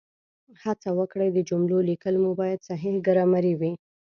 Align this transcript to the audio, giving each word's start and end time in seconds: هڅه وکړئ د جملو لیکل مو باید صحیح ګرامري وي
هڅه 0.63 0.89
وکړئ 0.99 1.29
د 1.33 1.39
جملو 1.49 1.77
لیکل 1.89 2.15
مو 2.23 2.31
باید 2.39 2.65
صحیح 2.69 2.95
ګرامري 3.07 3.53
وي 3.59 3.71